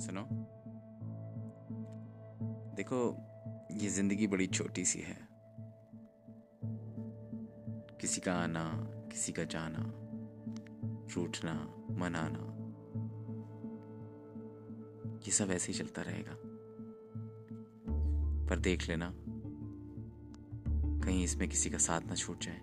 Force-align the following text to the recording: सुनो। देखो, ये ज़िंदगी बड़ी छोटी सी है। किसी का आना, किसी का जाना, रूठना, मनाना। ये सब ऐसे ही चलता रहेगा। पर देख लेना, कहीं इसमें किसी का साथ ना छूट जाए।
सुनो। 0.00 0.26
देखो, 2.74 3.16
ये 3.72 3.88
ज़िंदगी 3.88 4.26
बड़ी 4.26 4.46
छोटी 4.46 4.84
सी 4.84 5.00
है। 5.00 5.28
किसी 8.00 8.20
का 8.20 8.34
आना, 8.34 8.64
किसी 9.12 9.32
का 9.32 9.44
जाना, 9.44 9.84
रूठना, 11.14 11.74
मनाना। 11.90 12.50
ये 15.26 15.30
सब 15.30 15.50
ऐसे 15.50 15.72
ही 15.72 15.78
चलता 15.78 16.02
रहेगा। 16.02 16.36
पर 18.48 18.58
देख 18.58 18.88
लेना, 18.88 19.12
कहीं 21.04 21.24
इसमें 21.24 21.48
किसी 21.48 21.70
का 21.70 21.78
साथ 21.78 22.00
ना 22.00 22.14
छूट 22.14 22.40
जाए। 22.42 22.60